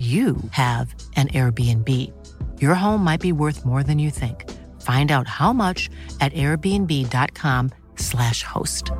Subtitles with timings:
[0.00, 1.88] you have an Airbnb.
[2.62, 4.50] Your home might be worth more than you think.
[4.80, 8.90] Find out how much at airbnb.com/slash host.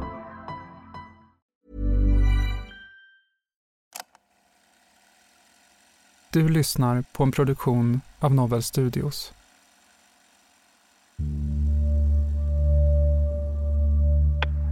[6.33, 9.33] Du lyssnar på en produktion av Novel Studios.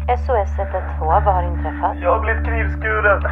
[0.08, 1.96] SOS 112, vad har inträffat?
[2.00, 3.22] Jag har blivit knivskuren.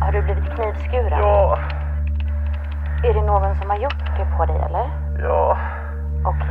[0.00, 1.18] Har du blivit knivskuren?
[1.18, 1.58] Ja,
[3.04, 4.86] Är det någon som har gjort det på dig eller?
[5.28, 5.58] ja.
[6.24, 6.48] Okej.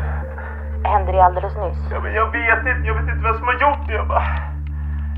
[0.84, 1.92] Hände det alldeles nyss?
[1.92, 3.94] ja men jag vet inte, jag vet inte vem som har gjort det.
[3.94, 4.24] Jag bara...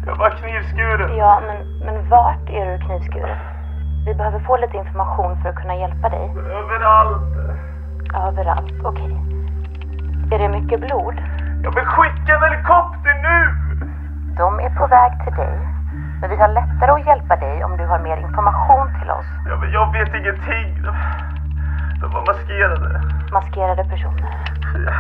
[0.06, 1.18] Jag bara knivskuren.
[1.18, 3.38] Ja, men, men vart är du knivskuren?
[4.06, 6.30] Vi behöver få lite information för att kunna hjälpa dig.
[6.38, 7.24] Överallt.
[8.28, 9.18] Överallt, okej.
[10.32, 11.16] Är det mycket blod?
[11.64, 13.38] Jag vill skicka en helikopter nu!
[14.38, 15.60] De är på väg till dig.
[16.22, 19.26] Men vi har lättare att hjälpa dig om du har mer information till oss.
[19.50, 20.68] Ja, men jag vet ingenting.
[22.02, 23.02] De, var maskerade.
[23.32, 24.32] Maskerade personer.
[24.74, 24.96] Jag,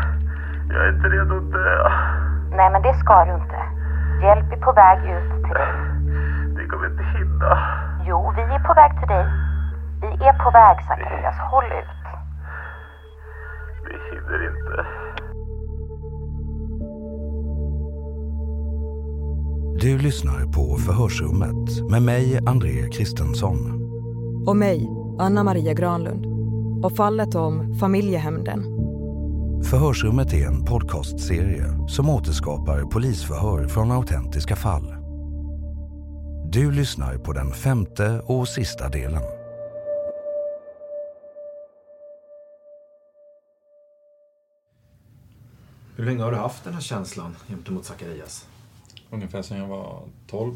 [0.70, 1.90] jag är inte redo att dö.
[2.58, 3.60] Nej, men det ska du inte.
[4.26, 5.74] Hjälp är på väg ut till dig.
[6.56, 7.52] Det kommer inte hinna.
[8.08, 9.26] Jo, vi är på väg till dig.
[10.02, 11.36] Vi är på väg, Zacharias.
[11.52, 12.06] Håll ut.
[13.86, 14.86] Vi hinner inte.
[19.80, 23.58] Du lyssnar på Förhörsrummet med mig, André Kristensson.
[24.48, 24.90] Och mig,
[25.20, 26.34] Anna Maria Granlund.
[26.85, 28.63] Och fallet om familjehämnden.
[29.63, 34.96] Förhörsrummet är en podcastserie som återskapar polisförhör från autentiska fall.
[36.51, 39.22] Du lyssnar på den femte och sista delen.
[45.96, 48.47] Hur länge har du haft den här känslan gentemot Zacharias?
[49.12, 50.56] Ungefär sedan jag var 12.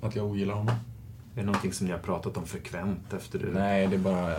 [0.00, 0.74] Att jag ogillar honom.
[1.34, 3.52] Är det någonting som ni har pratat om frekvent efter du...
[3.54, 4.34] Nej, det är bara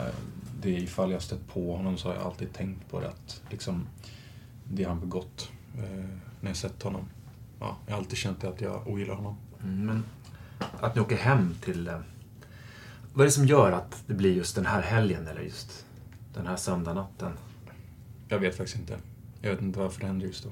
[0.62, 3.42] det är ifall jag stött på honom så har jag alltid tänkt på det att
[3.50, 3.88] liksom
[4.64, 6.06] det han begått eh,
[6.42, 7.06] när jag sett honom.
[7.60, 9.38] Ja, jag har alltid känt att jag ogillar honom.
[9.64, 10.04] Mm, men
[10.82, 11.88] att ni åker hem till...
[11.88, 12.00] eh,
[13.14, 15.86] Vad är det som gör att det blir just den här helgen eller just
[16.34, 17.32] den här söndagnatten?
[18.28, 18.98] Jag vet faktiskt inte.
[19.42, 20.50] Jag vet inte varför det hände just då.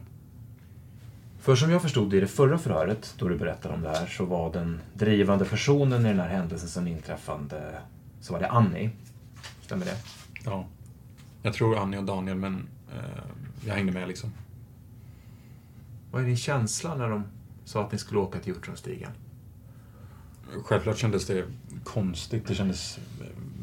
[1.40, 4.08] För som jag förstod det i det förra förhöret, då du berättade om det här,
[4.08, 7.80] så var den drivande personen i den här händelsen som inträffade,
[8.22, 8.90] så var det Annie.
[9.66, 9.98] Stämmer det?
[10.44, 10.66] Ja.
[11.42, 13.24] Jag tror Annie och Daniel, men eh,
[13.68, 14.31] jag hängde med liksom.
[16.12, 17.24] Vad är din känsla när de
[17.66, 19.12] sa att ni skulle åka till Hjortronstigen?
[20.64, 21.46] Självklart kändes det
[21.84, 22.48] konstigt.
[22.48, 23.00] Det kändes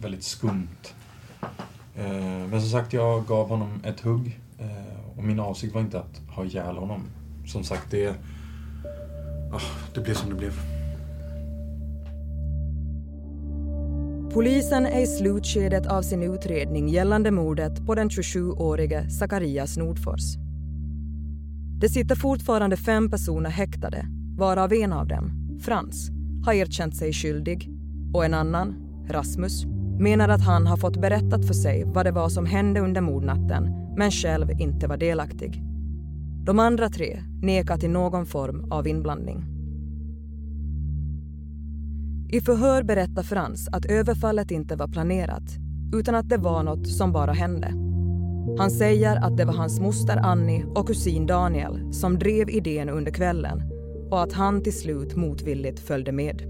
[0.00, 0.94] väldigt skumt.
[1.96, 2.12] Eh,
[2.50, 4.40] Men som sagt, jag gav honom ett hugg.
[4.58, 7.02] eh, Och min avsikt var inte att ha ihjäl honom.
[7.46, 8.08] Som sagt, det...
[9.52, 9.60] ah,
[9.94, 10.60] Det blev som det blev.
[14.34, 20.23] Polisen är i slutskedet av sin utredning gällande mordet på den 27-årige Zacharias Nordfors.
[21.81, 24.06] Det sitter fortfarande fem personer häktade,
[24.38, 26.11] varav en av dem, Frans,
[26.44, 27.70] har erkänt sig skyldig
[28.14, 28.75] och en annan,
[29.08, 29.64] Rasmus,
[29.99, 33.70] menar att han har fått berättat för sig vad det var som hände under mordnatten
[33.96, 35.62] men själv inte var delaktig.
[36.44, 39.51] De andra tre nekar till någon form av inblandning.
[42.32, 45.43] I förhör berättar Frans att överfallet inte var planerat
[45.94, 47.67] utan att det var något som bara hände.
[48.58, 53.12] Han säger att det var hans moster Annie och kusin Daniel som drev idén under
[53.12, 53.62] kvällen
[54.11, 56.43] och att han till slut motvilligt följde med.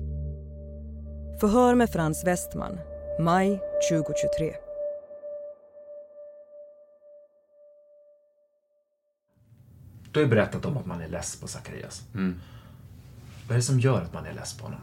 [1.41, 2.79] Förhör med Frans Westman,
[3.21, 4.55] maj 2023.
[10.13, 12.03] Du har ju berättat om att man är less på Zacharias.
[12.15, 12.41] Mm.
[13.49, 14.81] Vad är det som gör att man är less på honom?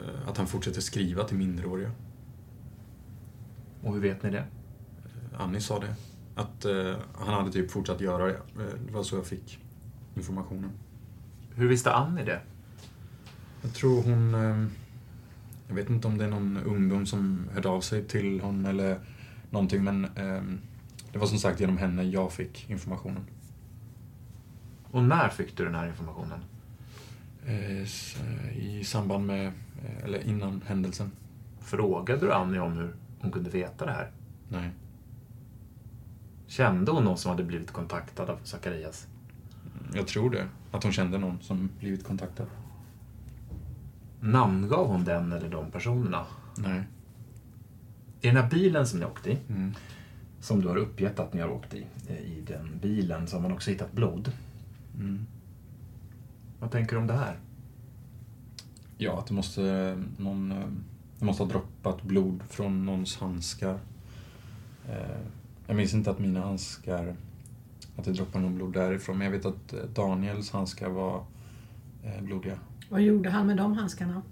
[0.00, 1.90] Eh, Att han fortsätter skriva till minderåriga.
[3.82, 4.44] Och hur vet ni det?
[5.38, 5.94] Annie sa det.
[6.34, 8.34] Att eh, han hade typ fortsatt göra det.
[8.34, 9.58] Eh, Det var så jag fick
[10.14, 10.70] informationen.
[11.54, 12.40] Hur visste Annie det?
[13.62, 14.34] Jag tror hon...
[14.34, 14.66] Eh,
[15.68, 19.00] jag vet inte om det är någon ungdom som hörde av sig till honom eller
[19.50, 20.42] någonting men eh,
[21.12, 23.24] det var som sagt genom henne jag fick informationen.
[24.90, 26.40] Och när fick du den här informationen?
[27.46, 29.52] Eh, eh, I samband med, eh,
[30.04, 31.10] eller innan händelsen.
[31.60, 34.10] Frågade du Annie om hur hon kunde veta det här?
[34.48, 34.70] Nej.
[36.46, 39.06] Kände hon någon som hade blivit kontaktad av Zacharias?
[39.94, 40.46] Jag tror det.
[40.70, 42.46] Att hon kände någon som blivit kontaktad.
[44.20, 46.26] Namngav hon den eller de personerna?
[46.58, 46.82] Nej.
[48.20, 49.74] I den här bilen som ni åkte i, Mm.
[50.40, 53.42] som du har uppgett att ni har åkt i, eh, i den bilen så har
[53.42, 54.32] man också hittat blod.
[54.94, 55.26] Mm.
[56.60, 57.36] Vad tänker du om det här?
[59.02, 60.48] Ja, att det måste, någon,
[61.18, 63.78] det måste ha droppat blod från någons handskar.
[64.88, 65.20] Eh,
[65.66, 67.16] Jag minns inte att mina handskar,
[67.96, 71.24] att det droppade någon blod därifrån, men jag vet att eh, Daniels handskar var
[72.04, 72.58] eh, blodiga.
[72.88, 74.22] Vad gjorde han med de handskarna?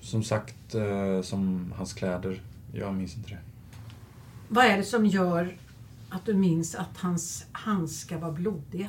[0.00, 0.74] Som sagt,
[1.22, 2.42] som hans kläder.
[2.72, 3.38] Jag minns inte det.
[4.48, 5.56] Vad är det som gör
[6.08, 8.88] att du minns att hans handskar var blodiga?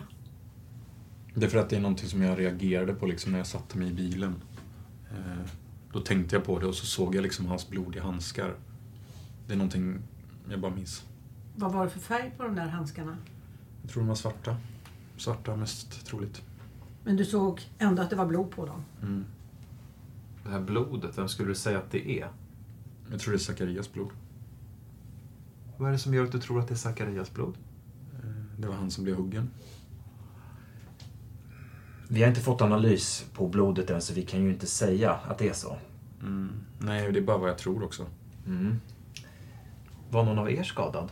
[1.33, 3.77] Det är för att det är någonting som jag reagerade på liksom när jag satte
[3.77, 4.35] mig i bilen.
[5.11, 5.49] Eh,
[5.93, 8.55] Då tänkte jag på det och så såg jag liksom hans blodiga handskar.
[9.47, 9.99] Det är någonting
[10.49, 11.03] jag bara minns.
[11.55, 13.17] Vad var det för färg på de där handskarna?
[13.81, 14.57] Jag tror de var svarta.
[15.17, 16.41] Svarta mest troligt.
[17.03, 18.83] Men du såg ändå att det var blod på dem.
[19.01, 19.25] Mm.
[20.43, 22.27] Det här blodet, vem skulle du säga att det är?
[23.11, 24.09] Jag tror det är Zacharias blod.
[25.77, 27.57] Vad är det som gör att du tror att det är Zacharias blod?
[28.23, 29.49] Eh, Det var han som blev huggen.
[32.13, 35.37] Vi har inte fått analys på blodet än så vi kan ju inte säga att
[35.37, 35.77] det är så.
[36.21, 36.51] Mm.
[36.79, 38.05] Nej, det är bara vad jag tror också.
[38.47, 38.79] Mm.
[40.09, 41.09] Var någon av er skadad?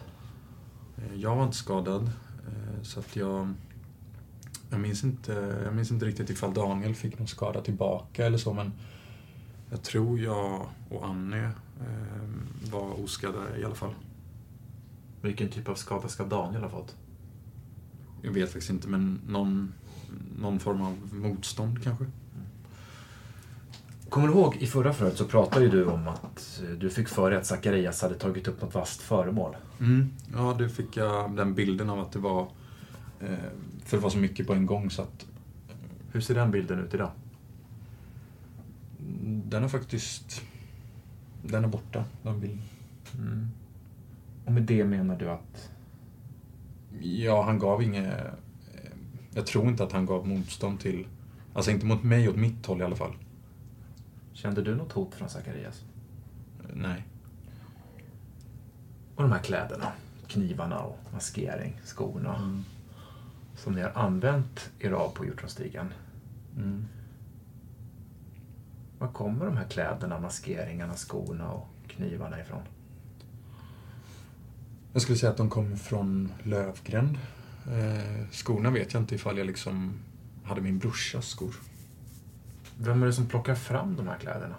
[0.98, 2.03] Eh, Jag var inte skadad,
[2.48, 3.53] eh, så att jag...
[4.69, 8.53] Jag minns, inte, jag minns inte riktigt ifall Daniel fick någon skada tillbaka eller så,
[8.53, 8.74] men
[9.69, 11.44] jag tror jag och Annie
[11.80, 13.94] eh, var oskadda i alla fall.
[15.21, 16.95] Vilken typ av skada ska Daniel ha fått?
[18.21, 19.74] Jag vet faktiskt inte, men någon,
[20.39, 22.05] någon form av motstånd kanske.
[24.11, 27.07] Kommer du ihåg i förra förhöret så pratade ju du om att eh, du fick
[27.07, 29.55] för dig att Zacharias hade tagit upp något vasst föremål.
[29.79, 30.09] Mm.
[30.33, 32.41] Ja, det fick jag den bilden av att det var...
[33.19, 33.35] Eh,
[33.85, 35.25] för det var så mycket på en gång så att...
[36.11, 37.11] Hur ser den bilden ut idag?
[39.25, 40.41] Den är faktiskt...
[41.43, 42.61] Den är borta, den bilden.
[43.15, 43.47] Mm.
[44.45, 45.69] Och med det menar du att...
[46.99, 48.13] Ja, han gav inget...
[49.33, 51.07] Jag tror inte att han gav motstånd till...
[51.53, 53.13] Alltså inte mot mig, åt mitt håll i alla fall.
[54.33, 55.83] Kände du något hot från Zacharias?
[56.73, 57.07] Nej.
[59.15, 59.91] Och de här kläderna,
[60.27, 62.63] knivarna och maskering, skorna.
[63.55, 65.93] Som ni har använt er av på Hjortronstigen.
[66.57, 66.85] Mm.
[69.00, 72.61] Var kommer de här kläderna, maskeringarna, skorna och knivarna ifrån?
[74.93, 77.17] Jag skulle säga att de kom från Lövgränd.
[77.68, 79.94] Eh, skorna vet jag inte ifall jag liksom
[80.44, 81.56] hade min brorsas skor.
[82.77, 84.56] Vem är det som plockar fram de här kläderna?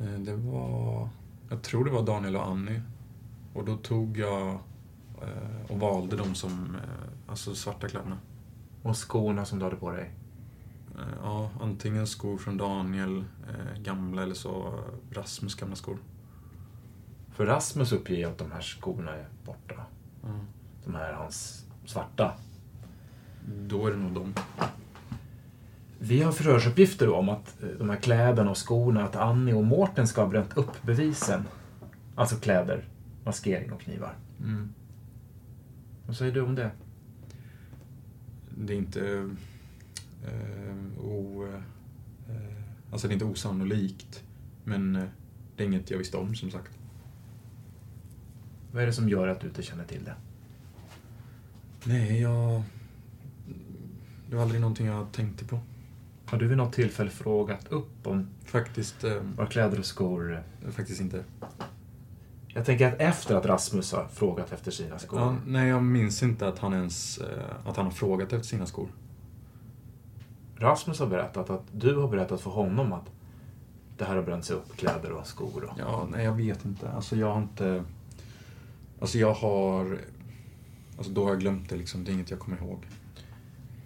[0.00, 1.08] Eh, det var...
[1.48, 2.82] Jag tror det var Daniel och Annie.
[3.52, 4.48] Och då tog jag
[5.22, 6.74] eh, och valde de som...
[6.74, 8.18] Eh, alltså svarta kläderna.
[8.82, 10.10] Och skorna som du hade på dig?
[10.98, 15.98] Eh, ja, antingen skor från Daniel, eh, gamla, eller så Rasmus gamla skor.
[17.30, 19.84] För Rasmus uppger att de här skorna är borta.
[20.24, 20.46] Mm.
[20.84, 22.32] De här hans svarta.
[23.46, 24.34] Då är det nog de.
[25.98, 30.08] Vi har förhörsuppgifter om att eh, de här kläderna och skorna, att Annie och Mårten
[30.08, 31.44] ska ha bränt upp bevisen.
[32.14, 32.84] Alltså kläder,
[33.24, 34.14] maskering och knivar.
[34.40, 34.74] Mm.
[36.06, 36.70] Vad säger du om det?
[38.58, 39.30] Det är inte...
[40.24, 41.46] Eh, o,
[42.28, 44.24] eh, alltså det är inte osannolikt.
[44.64, 45.04] Men eh,
[45.56, 46.78] det är inget jag visste om som sagt.
[48.72, 50.14] Vad är det som gör att du inte känner till det?
[51.84, 52.62] Nej, jag...
[54.30, 55.60] Det var aldrig någonting jag tänkte på.
[56.26, 59.04] Har du vid något tillfälle frågat upp om Faktiskt...
[59.04, 60.42] Eh, var kläder och skor...
[60.70, 61.24] Faktiskt inte.
[62.48, 65.20] Jag tänker att efter att Rasmus har frågat efter sina skor.
[65.20, 68.66] Ja, nej, jag minns inte att han ens eh, att han har frågat efter sina
[68.66, 68.88] skor.
[70.56, 73.10] Rasmus har berättat att du har berättat för honom att
[73.98, 75.64] det här har bränts upp, kläder och skor.
[75.64, 75.78] Och...
[75.78, 76.90] Ja, nej jag vet inte.
[76.90, 77.84] Alltså jag har inte...
[79.00, 79.98] Alltså jag har...
[80.96, 82.04] Alltså då har jag glömt det liksom.
[82.04, 82.86] Det är inget jag kommer ihåg.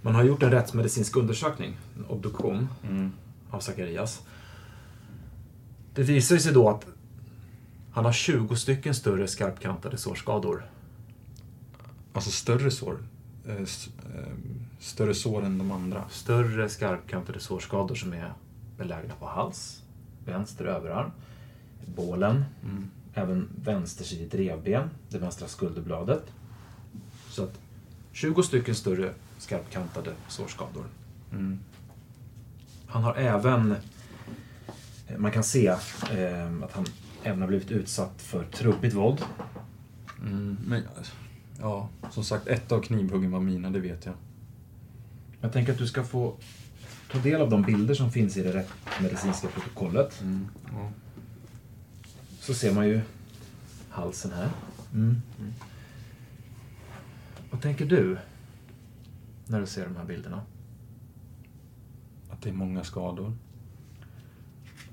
[0.02, 3.12] Man har gjort en rättsmedicinsk undersökning, en obduktion, Mm.
[3.50, 4.22] av Zacharias.
[5.94, 6.86] Det visar sig då att
[7.92, 10.64] han har 20 stycken större skarpkantade sårskador.
[12.12, 12.98] Alltså större sår?
[13.46, 13.64] Eh, eh,
[14.80, 16.04] större sår än de andra?
[16.10, 18.32] Större skarpkantade sårskador som är
[18.78, 19.82] belägna på hals,
[20.26, 21.10] vänster överarm,
[21.86, 22.90] bålen, Mm.
[23.14, 26.22] även vänstersidigt revben, det vänstra skulderbladet.
[27.36, 27.60] Så att
[28.12, 30.84] 20 stycken större skarpkantade sårskador.
[31.32, 31.58] Mm.
[32.86, 33.76] Han har även,
[35.06, 36.86] eh, man kan se eh, att han
[37.22, 39.24] även har blivit utsatt för trubbigt våld.
[40.20, 40.56] Mm.
[40.66, 40.82] Men,
[41.60, 44.14] ja, som sagt, ett av knivhuggen var mina, det vet jag.
[45.40, 46.36] Jag tänker att du ska få
[47.12, 50.20] ta del av de bilder som finns i det rättsmedicinska protokollet.
[50.20, 50.48] Mm.
[50.72, 50.90] Ja.
[52.40, 53.00] Så ser man ju
[53.90, 54.50] halsen här.
[54.94, 55.22] Mm.
[57.56, 58.18] Vad tänker du
[59.46, 60.42] när du ser de här bilderna?
[62.30, 63.32] Att det är många skador.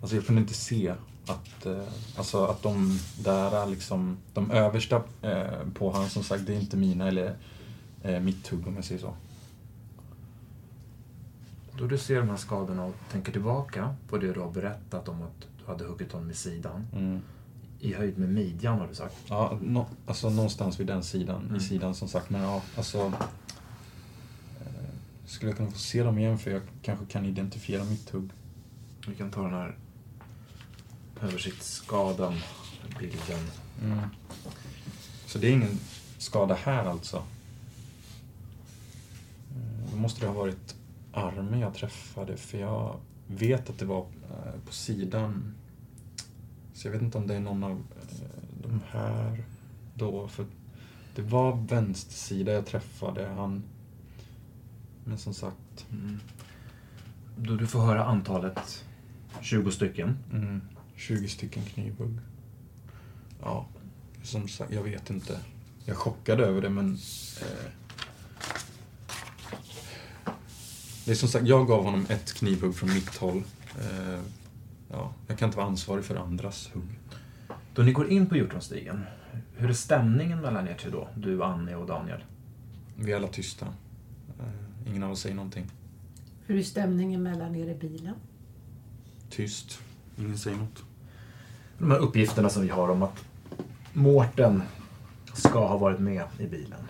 [0.01, 0.95] Alltså jag kunde inte se
[1.27, 6.45] att, eh, alltså att de där är liksom, de översta eh, på han som sagt,
[6.45, 7.35] det är inte mina eller
[8.03, 9.13] eh, mitt hugg om jag säger så.
[11.77, 15.21] Då du ser de här skadorna och tänker tillbaka på det du har berättat om
[15.21, 16.87] att du hade huggit honom i sidan.
[16.93, 17.21] Mm.
[17.83, 19.15] I höjd med midjan har du sagt.
[19.27, 21.55] Ja, nå, alltså någonstans vid den sidan, Mm.
[21.55, 22.29] i sidan som sagt.
[22.29, 22.97] Men ja, alltså...
[24.61, 24.89] Eh,
[25.25, 28.29] skulle jag kunna få se dem igen för jag kanske kan identifiera mitt hugg.
[29.07, 29.75] Vi kan ta den här
[31.21, 32.33] översiktsskadan,
[32.99, 33.39] bilden.
[33.83, 33.99] Mm.
[35.25, 35.79] Så det är ingen
[36.17, 37.17] skada här alltså?
[39.55, 40.75] Eh, Då måste det ha varit
[41.13, 45.55] armen jag träffade för jag vet att det var eh, på sidan.
[46.73, 48.27] Så jag vet inte om det är någon av eh,
[48.61, 49.43] de här
[49.93, 50.27] då.
[50.27, 50.45] För
[51.15, 53.63] det var vänster sida jag träffade han.
[55.03, 55.85] Men som sagt.
[55.91, 56.19] Mm.
[57.37, 58.85] Då du får höra antalet
[59.41, 60.17] 20 stycken.
[60.31, 60.61] Mm,
[60.95, 62.19] 20 stycken knivhugg.
[63.41, 63.67] Ja,
[64.23, 65.39] som sagt, jag vet inte.
[65.85, 66.97] Jag är chockad över det, men...
[67.41, 67.71] Eh,
[71.05, 73.43] det är som sagt, jag gav honom ett knivhugg från mitt håll.
[73.79, 74.19] Eh,
[75.33, 76.99] jag kan inte vara ansvarig för andras hugg.
[77.73, 79.05] Då ni går in på Hjortronstigen,
[79.55, 81.07] hur är stämningen mellan er tre då?
[81.15, 82.23] Du, Annie och Daniel?
[82.95, 83.65] Vi är alla tysta.
[84.39, 85.71] Eh, ingen av oss säger någonting.
[86.45, 88.15] Hur är stämningen mellan er i bilen?
[89.29, 89.79] Tyst.
[90.17, 90.83] Ingen säger något.
[91.77, 93.25] De här uppgifterna som vi har om att
[93.93, 94.63] Mårten
[95.33, 96.81] ska ha varit med i bilen.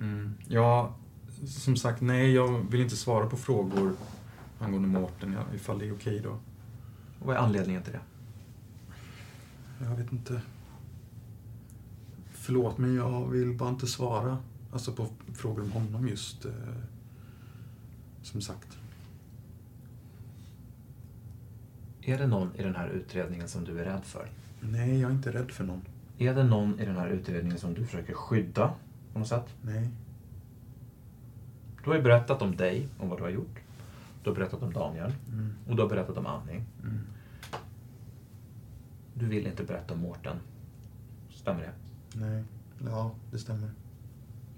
[0.00, 0.34] Mm.
[0.48, 0.94] Ja,
[1.46, 3.92] som sagt, nej, jag vill inte svara på frågor
[4.58, 6.38] angående Mårten, ja, ifall det är okej då.
[7.22, 8.00] Och vad är anledningen till det?
[9.84, 10.40] Jag vet inte.
[12.32, 14.38] Förlåt, men jag vill bara inte svara
[14.72, 16.44] alltså på frågor om honom just.
[16.44, 16.52] Eh,
[18.22, 18.78] som sagt.
[22.00, 24.28] Är det någon i den här utredningen som du är rädd för?
[24.60, 25.82] Nej, jag är inte rädd för någon.
[26.18, 28.74] Är det någon i den här utredningen som du försöker skydda
[29.12, 29.54] på något sätt?
[29.62, 29.88] Nej.
[31.84, 33.61] Du har ju berättat om dig, om vad du har gjort.
[34.22, 35.12] Du har berättat om Daniel.
[35.32, 35.52] Mm.
[35.68, 36.62] Och du har berättat om Annie.
[36.82, 36.98] Mm.
[39.14, 40.36] Du vill inte berätta om Mårten.
[41.30, 41.72] Stämmer det?
[42.18, 42.44] Nej.
[42.84, 43.70] Ja, det stämmer.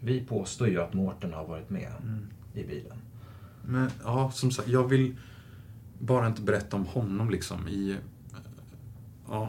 [0.00, 2.26] Vi påstår ju att Mårten har varit med Mm.
[2.54, 2.97] i bilen.
[3.64, 5.16] Men ja, som sagt, jag vill
[5.99, 7.90] bara inte berätta om honom liksom i...
[7.90, 7.97] eh,
[9.28, 9.49] Ja.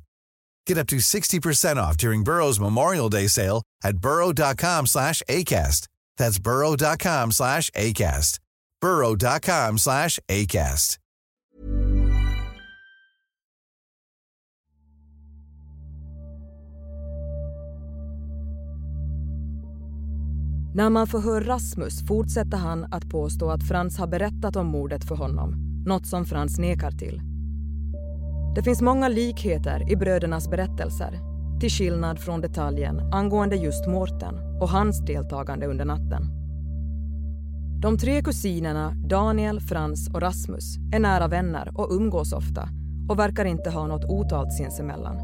[0.71, 5.87] Get up to 60% off during Burrow's Memorial Day sale at burrow.com slash ACAST.
[6.17, 8.39] That's burrow.com slash ACAST.
[8.81, 10.97] burrow.com slash ACAST.
[20.73, 25.15] När man förhör Rasmus fortsätter han att påstå att Frans har berättat om mordet för
[25.15, 27.30] honom, något som Frans nekar till.
[28.55, 31.19] Det finns många likheter i brödernas berättelser,
[31.59, 36.23] till skillnad från detaljen angående just Mårten och hans deltagande under natten.
[37.81, 42.69] De tre kusinerna Daniel, Frans och Rasmus är nära vänner och umgås ofta
[43.09, 45.17] och verkar inte ha något otalt sinsemellan.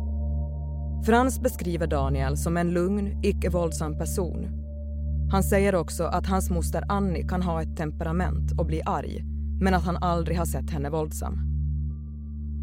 [1.05, 4.47] Frans beskriver Daniel som en lugn, icke-våldsam person.
[5.31, 9.23] Han säger också att hans moster Annie kan ha ett temperament och bli arg
[9.61, 11.46] men att han aldrig har sett henne våldsam.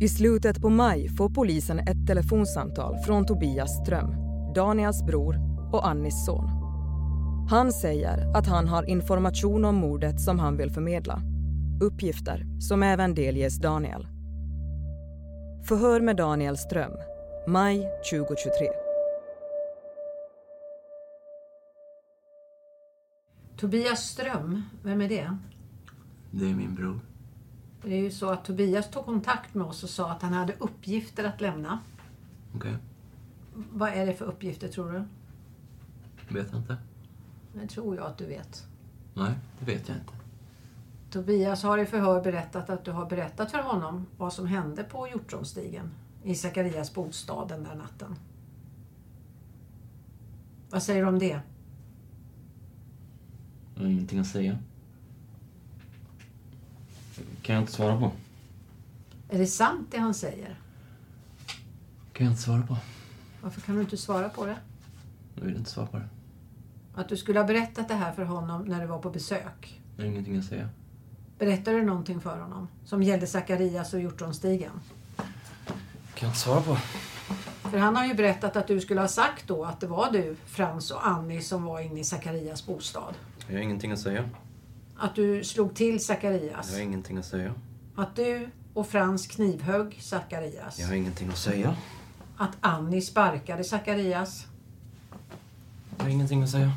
[0.00, 4.14] I slutet på maj får polisen ett telefonsamtal från Tobias Ström,
[4.54, 5.36] Daniels bror
[5.72, 6.48] och Annis son.
[7.50, 11.20] Han säger att han har information om mordet som han vill förmedla.
[11.82, 14.06] Uppgifter som även delges Daniel.
[15.68, 16.92] Förhör med Daniel Ström,
[17.48, 18.68] maj 2023.
[23.56, 25.36] Tobias Ström, vem är det?
[26.30, 27.00] Det är min bror.
[27.84, 30.54] Det är ju så att Tobias tog kontakt med oss och sa att han hade
[30.58, 31.78] uppgifter att lämna.
[32.54, 32.76] Okej.
[33.54, 35.04] Vad är det för uppgifter tror du?
[36.34, 36.76] Vet jag inte.
[37.52, 38.66] Det tror jag att du vet.
[39.14, 40.12] Nej, det vet jag inte.
[41.10, 45.08] Tobias har i förhör berättat att du har berättat för honom vad som hände på
[45.08, 45.90] Hjortronstigen
[46.22, 48.16] i Sakarias bostad den där natten.
[50.70, 51.40] Vad säger du om det?
[53.74, 54.58] Jag har ingenting att säga.
[57.42, 58.12] Kan jag inte svara på.
[59.28, 60.58] Är det sant det han säger?
[62.12, 62.76] Kan jag inte svara på.
[63.42, 64.56] Varför kan du inte svara på det?
[65.34, 66.08] Jag vill inte svara på det.
[66.94, 69.80] Att du skulle ha berättat det här för honom när du var på besök.
[69.96, 70.68] Jag har ingenting att säga.
[71.38, 72.68] Berättade du någonting för honom?
[72.84, 74.72] Som gällde Sakarias och Hjortronstigen?
[75.16, 75.26] Kan
[76.14, 76.76] jag inte svara på.
[77.70, 80.36] För han har ju berättat att du skulle ha sagt då att det var du,
[80.46, 83.14] Frans och Annie som var inne i Sakarias bostad.
[83.46, 84.24] Jag har ingenting att säga.
[84.96, 86.70] Att du slog till Sakarias.
[86.70, 87.54] Jag har ingenting att säga.
[87.96, 90.78] Att du och Frans knivhögg Sakarias.
[90.78, 91.76] Jag har ingenting att säga.
[92.36, 94.46] Att Annie sparkade Sakarias.
[95.96, 96.72] Jag har ingenting att säga.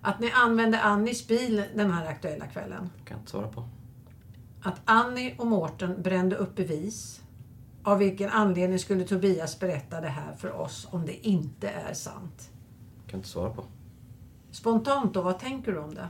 [0.00, 2.90] Att ni använde Annies bil den här aktuella kvällen.
[3.04, 3.64] Kan jag inte svara på.
[4.62, 7.20] Att Annie och Mårten brände upp bevis.
[7.82, 12.50] Av vilken anledning skulle Tobias berätta det här för oss om det inte är sant?
[13.06, 13.64] Kan jag inte svara på.
[14.50, 16.08] Spontant då, vad tänker du om det?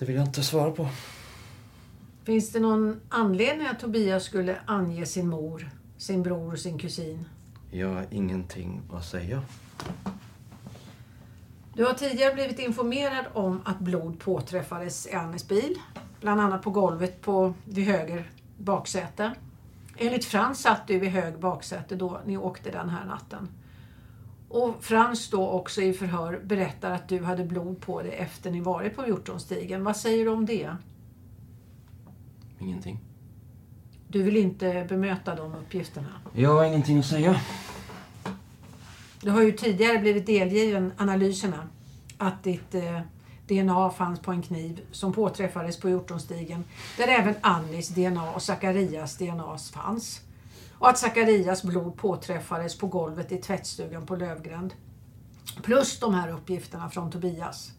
[0.00, 0.88] Det vill jag inte svara på.
[2.24, 7.24] Finns det någon anledning att Tobias skulle ange sin mor, sin bror och sin kusin?
[7.70, 9.42] Jag har ingenting att säga.
[11.74, 15.74] Du har tidigare blivit informerad om att blod påträffades i Annis bil.
[16.20, 19.34] Bland annat på golvet på, vid höger baksäte.
[19.96, 23.48] Enligt Frans satt du vid hög baksäte då ni åkte den här natten.
[24.50, 28.60] Och Frans då också i förhör berättar att du hade blod på dig efter ni
[28.60, 29.84] varit på Hjortronstigen.
[29.84, 30.76] Vad säger du om det?
[32.58, 33.00] Ingenting.
[34.08, 36.08] Du vill inte bemöta de uppgifterna?
[36.32, 37.40] Jag har ingenting att säga.
[39.20, 41.68] Du har ju tidigare blivit delgiven analyserna
[42.18, 43.00] att ditt eh,
[43.48, 46.64] DNA fanns på en kniv som påträffades på Hjortronstigen
[46.96, 50.20] där även Annis DNA och Zacharias DNA fanns.
[50.80, 54.74] Och att Zacharias blod påträffades på golvet i tvättstugan på Lövgränd.
[55.62, 57.72] Plus de här uppgifterna från Tobias.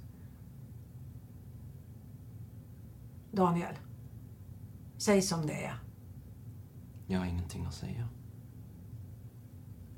[3.32, 3.76] Daniel,
[4.98, 5.76] säg som det är.
[7.08, 8.08] Jag har ingenting att säga.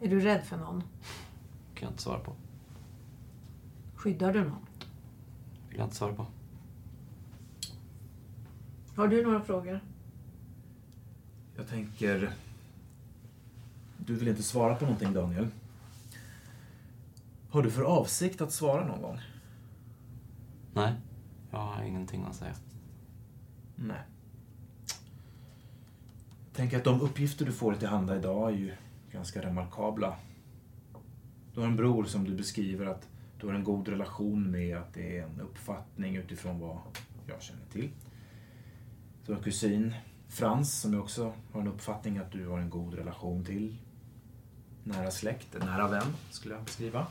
[0.01, 0.81] Är du rädd för någon?
[1.73, 2.35] kan jag inte svara på.
[3.95, 4.65] Skyddar du någon?
[5.69, 6.25] vill jag inte svara på.
[8.95, 9.79] Har du några frågor?
[11.55, 12.33] Jag tänker...
[14.05, 15.47] Du vill inte svara på någonting, Daniel.
[17.49, 19.19] Har du för avsikt att svara någon gång?
[20.73, 20.93] Nej,
[21.51, 22.53] jag har ingenting att säga.
[23.75, 24.01] Nej.
[26.53, 28.73] Tänker att de uppgifter du får till handa idag är ju
[29.11, 30.15] ganska remarkabla.
[31.53, 33.07] Du har en bror som du beskriver att
[33.39, 36.77] du har en god relation med, att det är en uppfattning utifrån vad
[37.27, 37.89] jag känner till.
[39.25, 39.93] Du har en kusin,
[40.27, 43.77] Frans, som jag också har en uppfattning att du har en god relation till.
[44.84, 47.08] Nära släkt, en nära vän, skulle jag beskriva.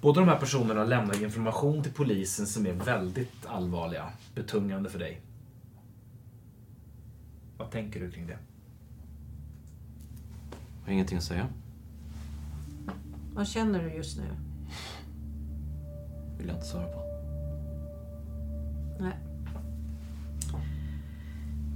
[0.00, 5.20] Båda de här personerna lämnar information till polisen som är väldigt allvarliga, betungande för dig.
[7.56, 8.38] Vad tänker du kring det?
[10.80, 11.48] Jag har ingenting att säga.
[13.34, 14.24] Vad känner du just nu?
[16.44, 17.02] vill jag inte svara på.
[19.00, 19.16] Nej.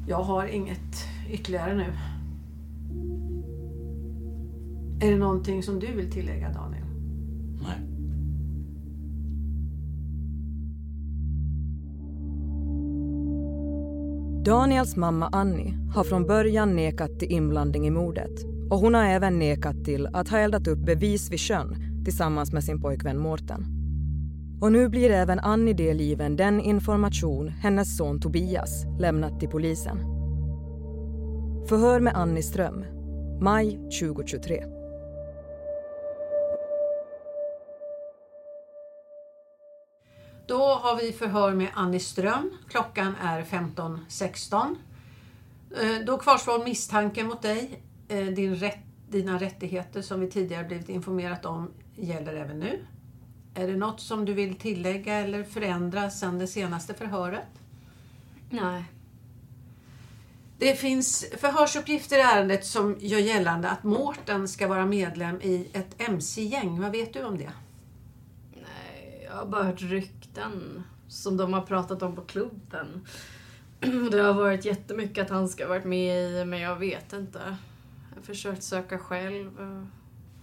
[0.08, 1.92] Jag har inget ytterligare nu.
[5.00, 6.84] Är det någonting som du vill tillägga, Daniel?
[7.62, 7.88] Nej.
[14.44, 19.38] Daniels mamma Annie har från början nekat till inblandning i mordet och hon har även
[19.38, 23.66] nekat till att ha eldat upp bevis vid sjön tillsammans med sin pojkvän Mårten.
[24.60, 29.98] Och nu blir även Annie delgiven den information hennes son Tobias lämnat till polisen.
[31.68, 32.84] Förhör med Annie Ström,
[33.40, 34.77] maj 2023.
[40.48, 42.50] Då har vi förhör med Annie Ström.
[42.68, 44.76] Klockan är 15.16.
[45.80, 47.80] Eh, Då kvarstår misstanken mot dig.
[48.08, 52.86] Eh, Din rätt, dina rättigheter som vi tidigare blivit informerat om gäller även nu.
[53.54, 57.48] Är det något som du vill tillägga eller förändra sedan det senaste förhöret?
[58.50, 58.84] Nej.
[60.58, 65.94] Det finns förhörsuppgifter i ärendet som gör gällande att Mårten ska vara medlem i ett
[65.98, 66.80] MC-gäng.
[66.80, 67.50] Vad vet du om det?
[69.38, 73.06] Jag har bara hört rykten som de har pratat om på klubben.
[74.10, 77.56] Det har varit jättemycket att han ska ha varit med i, men jag vet inte.
[78.10, 79.86] Jag har försökt söka själv, och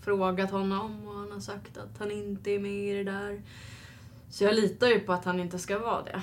[0.04, 3.42] frågat honom och han har sagt att han inte är med i det där.
[4.30, 6.22] Så jag litar ju på att han inte ska vara det.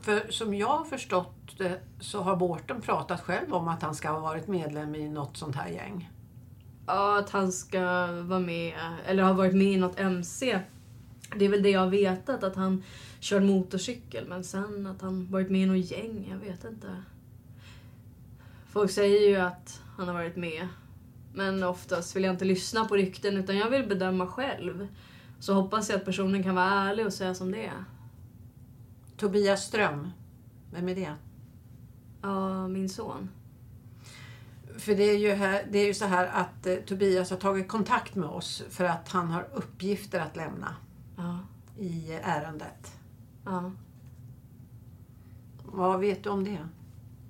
[0.00, 4.10] För som jag har förstått det så har Mårten pratat själv om att han ska
[4.10, 6.10] ha varit medlem i något sånt här gäng.
[6.86, 7.80] Ja, att han ska
[8.22, 8.74] vara med,
[9.06, 10.58] eller har varit med i något MC.
[11.36, 12.82] Det är väl det jag har vetat, att han
[13.20, 14.28] kör motorcykel.
[14.28, 17.02] Men sen att han varit med i något gäng, jag vet inte.
[18.70, 20.68] Folk säger ju att han har varit med.
[21.34, 24.88] Men oftast vill jag inte lyssna på rykten utan jag vill bedöma själv.
[25.40, 27.84] Så hoppas jag att personen kan vara ärlig och säga som det är.
[29.16, 30.10] Tobias Ström,
[30.72, 31.14] vem är det?
[32.22, 33.30] Ja, min son.
[34.78, 37.68] För det är ju, här, det är ju så här att eh, Tobias har tagit
[37.68, 40.76] kontakt med oss för att han har uppgifter att lämna
[41.18, 41.38] Ja.
[41.76, 42.96] i ärendet.
[43.44, 43.72] Ja.
[45.64, 46.68] Vad vet du om det?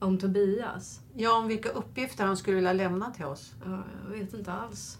[0.00, 1.00] Om Tobias?
[1.14, 3.54] Ja, om vilka uppgifter han skulle vilja lämna till oss.
[3.64, 4.98] Ja, jag vet inte alls.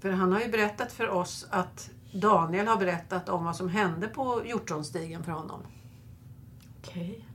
[0.00, 4.08] För han har ju berättat för oss att Daniel har berättat om vad som hände
[4.08, 5.60] på Hjortronstigen för honom.
[6.78, 7.28] Okej.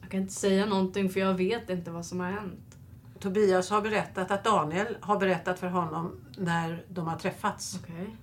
[0.00, 2.78] Jag kan inte säga någonting för jag vet inte vad som har hänt.
[3.18, 7.80] Tobias har berättat att Daniel har berättat för honom när de har träffats.
[7.82, 8.16] Okej.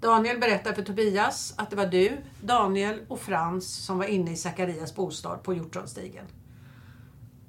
[0.00, 4.36] Daniel berättar för Tobias att det var du, Daniel och Frans som var inne i
[4.36, 6.24] Sakarias bostad på Hjortronstigen.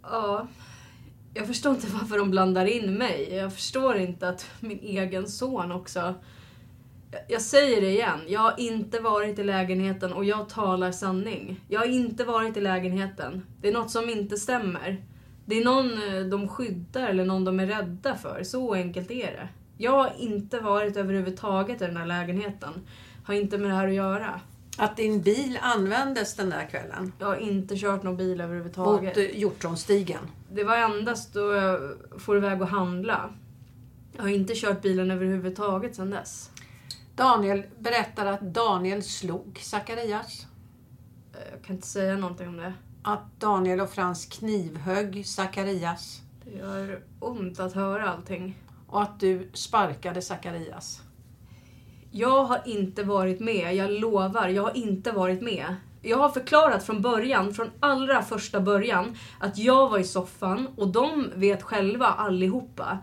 [0.03, 0.47] Ja.
[1.33, 3.33] Jag förstår inte varför de blandar in mig.
[3.33, 6.13] Jag förstår inte att min egen son också...
[7.27, 8.19] Jag- säger det igen.
[8.27, 11.59] Jag har inte varit i lägenheten och jag talar sanning.
[11.67, 13.45] Jag har inte varit i lägenheten.
[13.61, 15.03] Det är något som inte stämmer.
[15.45, 18.43] Det är någon eh, de skyddar eller någon de är rädda för.
[18.43, 19.49] Så enkelt är det.
[19.82, 22.74] Jag har inte varit överhuvudtaget i den här lägenheten.
[23.26, 24.41] Har inte med det här att göra.
[24.78, 27.13] Att din bil användes den där kvällen?
[27.20, 29.17] Jag har inte kört någon bil överhuvudtaget.
[29.17, 30.20] Mot eh, Hjortronstigen?
[30.52, 31.80] Det var endast då jag
[32.17, 33.30] får iväg och handla.
[34.15, 36.52] Jag har inte kört bilen överhuvudtaget sedan dess.
[37.15, 40.48] Daniel berättar att Daniel slog Zacharias.
[41.52, 42.74] Jag kan inte säga någonting om det.
[43.04, 46.22] Att Daniel och Frans knivhögg Zacharias.
[46.46, 48.56] Det gör ont att höra allting.
[48.91, 51.01] Och att du sparkade Zacharias.
[52.12, 54.47] Jag har inte varit med, jag lovar.
[54.47, 55.75] Jag har inte varit med.
[56.01, 60.88] Jag har förklarat från början, från allra första början, att jag var i soffan och
[60.88, 62.97] de vet själva allihopa.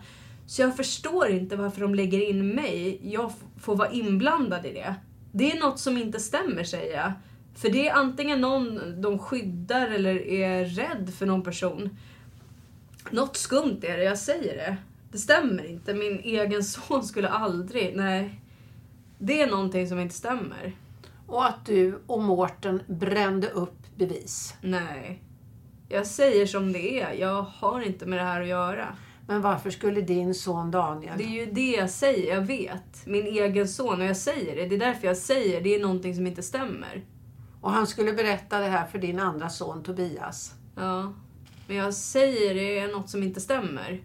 [0.47, 2.99] Så jag förstår inte varför de lägger in mig.
[3.03, 4.95] Jag får vara inblandad i det.
[5.31, 7.11] Det är något som inte stämmer säger jag.
[7.55, 11.97] För det är antingen någon de skyddar eller är rädd för någon person.
[13.11, 14.77] Något skumt är det, jag säger det.
[15.11, 15.93] Det stämmer inte.
[15.93, 18.41] Min egen son skulle aldrig, nej.
[19.19, 20.75] Det är någonting som inte stämmer.
[21.27, 24.55] Och att du och Mårten brände upp bevis.
[24.61, 25.23] Nej.
[25.89, 27.13] Jag säger som det är.
[27.13, 28.95] Jag har inte med det här att göra.
[29.27, 31.13] Men varför skulle din son Daniel...
[31.17, 32.35] Det är ju det jag säger.
[32.35, 33.05] Jag vet.
[33.05, 34.01] Min egen son.
[34.01, 34.65] Och jag säger det.
[34.65, 37.05] Det är därför jag säger det är någonting som inte stämmer.
[37.61, 40.53] Och han skulle berätta det här för din andra son Tobias.
[40.75, 41.13] Ja.
[41.67, 44.01] Men jag säger det är något som inte stämmer.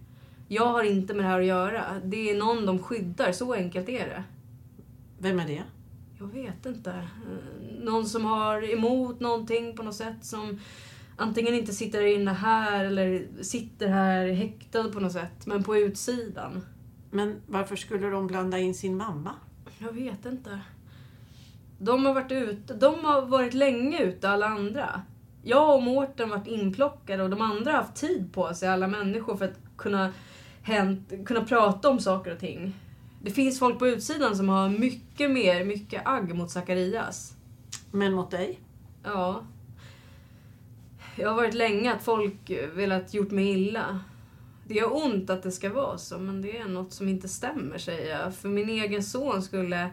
[0.54, 1.84] Jag har inte med det här att göra.
[2.04, 3.32] Det är någon de skyddar.
[3.32, 4.24] Så enkelt är det.
[5.18, 5.62] Vem är det?
[6.18, 7.08] Jag vet inte.
[7.80, 10.60] Någon som har emot någonting på något sätt som
[11.16, 16.66] antingen inte sitter inne här eller sitter här häktad på något sätt, men på utsidan.
[17.10, 19.30] Men varför skulle de blanda in sin mamma?
[19.78, 20.60] Jag vet inte.
[21.78, 25.02] De har varit ute, de har varit länge ute alla andra.
[25.42, 28.88] Jag och Mårten har varit inplockade och de andra har haft tid på sig, alla
[28.88, 30.12] människor, för att kunna,
[30.64, 32.74] hänt, kunna prata om saker och ting.
[33.22, 37.36] Det finns folk på utsidan som har mycket mer, mycket agg mot Zacharias.
[37.90, 38.60] Men mot dig?
[39.02, 39.44] Ja.
[41.16, 44.00] Jag har varit länge att folk velat gjort mig illa.
[44.66, 47.78] Det gör ont att det ska vara så, men det är något som inte stämmer,
[47.78, 48.34] säger jag.
[48.34, 49.90] För min egen son skulle...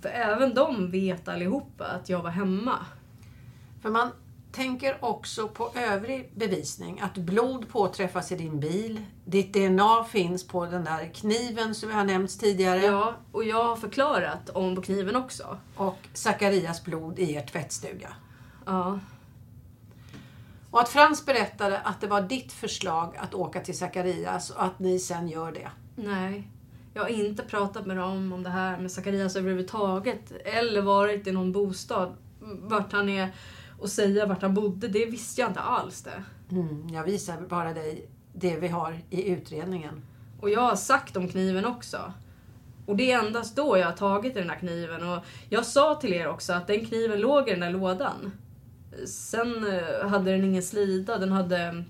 [0.00, 2.86] För även de vet allihopa att jag var hemma.
[3.82, 4.10] För man
[4.52, 7.00] tänker också på övrig bevisning.
[7.00, 9.00] Att blod påträffas i din bil.
[9.24, 12.80] Ditt DNA finns på den där kniven som har nämnts tidigare.
[12.80, 15.58] Ja, och jag har förklarat om kniven också.
[15.76, 18.08] Och Zacharias blod i er tvättstuga.
[18.66, 18.98] Ja.
[20.70, 24.78] Och att Frans berättade att det var ditt förslag att åka till Zacharias och att
[24.78, 25.70] ni sen gör det.
[25.96, 26.48] Nej.
[26.94, 30.32] Jag har inte pratat med dem om det här med Zacharias överhuvudtaget.
[30.44, 32.16] Eller varit i någon bostad.
[32.40, 33.34] Vart han är
[33.82, 36.24] och säga vart han bodde, det visste jag inte alls det.
[36.50, 40.02] Mm, jag visar bara dig det vi har i utredningen.
[40.40, 42.12] Och jag har sagt om kniven också.
[42.86, 45.08] Och det är endast då jag har tagit i den här kniven.
[45.08, 48.32] Och jag sa till er också att den kniven låg i den där lådan.
[49.06, 51.84] Sen eh, hade den ingen slida, den hade,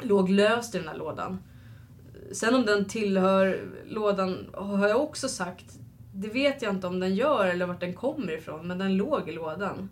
[0.00, 1.38] låg löst i den där lådan.
[2.32, 5.78] Sen om den tillhör lådan har jag också sagt.
[6.14, 9.28] Det vet jag inte om den gör eller vart den kommer ifrån, men den låg
[9.28, 9.88] i lådan.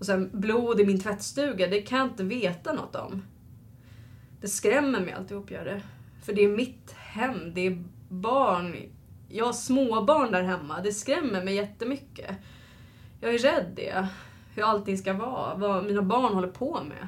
[0.00, 3.22] Och sen blod i min tvättstuga, det kan jag inte veta något om.
[4.40, 5.82] Det skrämmer mig alltihop, gör det.
[6.22, 8.76] För det är mitt hem, det är barn.
[9.28, 10.80] Jag har småbarn där hemma.
[10.80, 12.36] Det skrämmer mig jättemycket.
[13.20, 14.08] Jag är rädd det.
[14.54, 17.06] Hur allting ska vara, vad mina barn håller på med.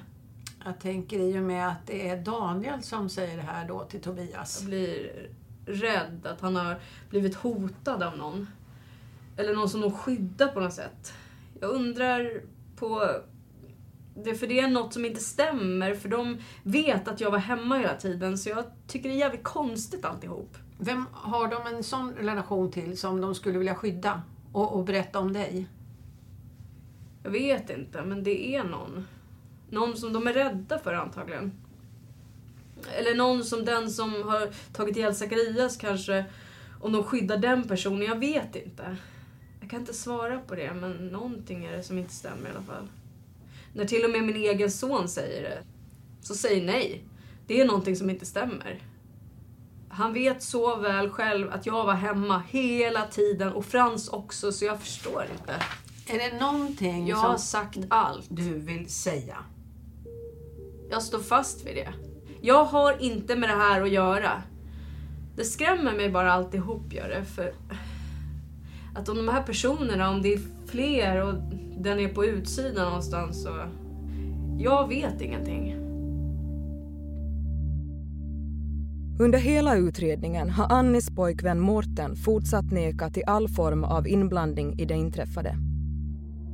[0.65, 4.01] Jag tänker i och med att det är Daniel som säger det här då till
[4.01, 4.59] Tobias.
[4.61, 5.11] Jag blir
[5.67, 8.47] rädd att han har blivit hotad av någon.
[9.37, 11.13] Eller någon som de skyddar på något sätt.
[11.61, 12.41] Jag undrar
[12.83, 13.09] på...
[14.15, 17.79] Det, för det är något som inte stämmer, för de vet att jag var hemma
[17.79, 18.39] hela tiden.
[18.39, 20.57] Så jag tycker det är jävligt konstigt alltihop.
[20.79, 25.19] Vem har de en sån relation till som de skulle vilja skydda och, och berätta
[25.19, 25.69] om dig?
[27.23, 29.07] Jag vet inte, men det är någon.
[29.71, 31.53] Någon som de är rädda för antagligen.
[32.99, 36.25] Eller någon som den som har tagit ihjäl Zacharias kanske.
[36.81, 38.97] Om de skyddar den personen, jag vet inte.
[39.63, 42.63] Jag kan inte svara på det, men någonting är det som inte stämmer i alla
[42.63, 42.89] fall.
[43.73, 45.59] När till och med min egen son säger det,
[46.21, 47.05] så säg nej.
[47.47, 48.83] Det är någonting som inte stämmer.
[49.89, 54.65] Han vet så väl själv att jag var hemma hela tiden och Frans också, så
[54.65, 55.55] jag förstår inte.
[56.07, 58.27] Är det någonting Jag som har sagt allt.
[58.29, 59.37] du vill säga?
[60.91, 61.93] Jag står fast vid det.
[62.41, 64.43] Jag har inte med det här att göra.
[65.37, 67.25] Det skrämmer mig bara alltihop, gör det.
[67.25, 67.53] För
[68.95, 71.35] att om de här personerna, om det är fler och
[71.79, 73.51] den är på utsidan någonstans så...
[74.59, 75.77] Jag vet ingenting.
[79.21, 84.85] Under hela utredningen har Annis pojkvän Mårten fortsatt neka till all form av inblandning i
[84.85, 85.57] det inträffade.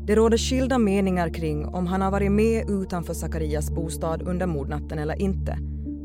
[0.06, 4.98] Det råder skilda meningar kring om han har varit med utanför Sakarias bostad under mordnatten
[4.98, 5.58] eller inte.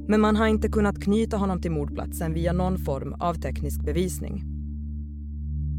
[0.07, 4.52] Men man har inte kunnat knyta honom till mordplatsen via någon form av teknisk bevisning.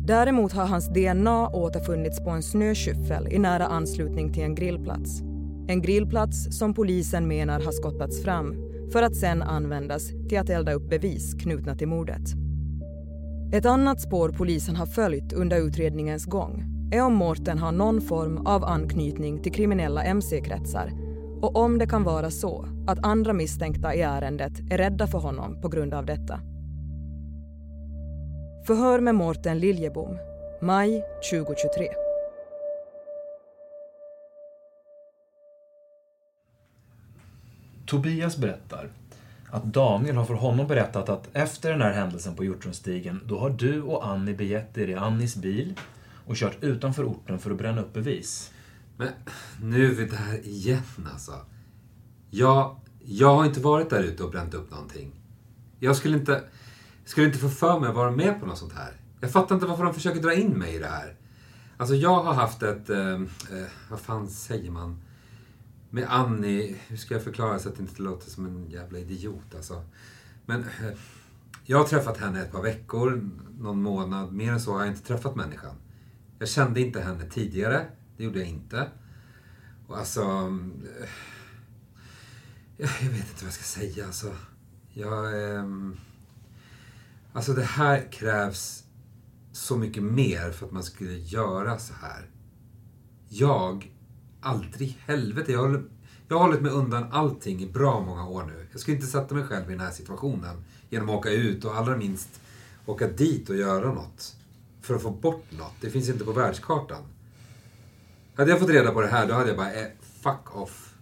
[0.06, 5.20] Däremot har hans DNA återfunnits på en snöskyffel i nära anslutning till en grillplats.
[5.68, 8.54] En grillplats som polisen menar har skottats fram
[8.92, 12.22] för att sen användas till att elda upp bevis knutna till mordet.
[13.52, 18.46] Ett annat spår polisen har följt under utredningens gång är om Mårten har någon form
[18.46, 20.92] av anknytning till kriminella mc-kretsar
[21.42, 25.60] och om det kan vara så att andra misstänkta i ärendet är rädda för honom
[25.60, 26.40] på grund av detta.
[28.66, 30.18] Förhör med Mårten Liljebom,
[30.62, 31.88] maj 2023.
[37.86, 38.90] Tobias berättar
[39.50, 43.50] att Daniel har för honom berättat att efter den här händelsen på Hjortronstigen, då har
[43.50, 45.74] du och Annie begett er i Annis bil
[46.26, 48.52] och kört utanför orten för att bränna upp bevis.
[48.96, 49.08] Men
[49.62, 51.32] nu är vi där igen alltså.
[52.30, 55.12] Jag, jag har inte varit där ute och bränt upp någonting.
[55.80, 56.42] Jag skulle inte,
[57.04, 59.00] skulle inte få för mig att vara med på något sånt här.
[59.20, 61.16] Jag fattar inte varför de försöker dra in mig i det här.
[61.76, 65.00] Alltså jag har haft ett, eh, eh, vad fan säger man?
[65.90, 69.54] Med Annie, hur ska jag förklara så att det inte låter som en jävla idiot
[69.54, 69.84] alltså.
[70.46, 70.96] Men eh,
[71.64, 74.32] jag har träffat henne ett par veckor, någon månad.
[74.32, 75.74] Mer än så har jag inte träffat människan.
[76.38, 77.86] Jag kände inte henne tidigare.
[78.16, 78.88] Det gjorde jag inte.
[79.86, 80.22] Och alltså...
[81.00, 81.08] eh,
[82.76, 84.32] Jag, vet inte vad jag ska säga alltså.
[84.92, 85.54] Jag...
[85.54, 85.64] Eh,
[87.34, 88.84] Alltså det här krävs
[89.52, 92.30] så mycket mer för att man skulle göra så här.
[93.28, 93.92] Jag,
[94.40, 95.52] aldrig i helvete.
[95.52, 95.84] Jag, håller,
[96.28, 98.66] jag har hållit mig undan allting i bra många år nu.
[98.72, 101.76] Jag skulle inte sätta mig själv i den här situationen genom att åka ut och
[101.76, 102.40] allra minst
[102.86, 104.36] åka dit och göra något.
[104.80, 105.74] För att få bort något.
[105.80, 107.02] Det finns inte på världskartan.
[108.34, 109.86] Hade jag fått reda på det här, då hade jag bara, eh,
[110.22, 110.94] fuck off.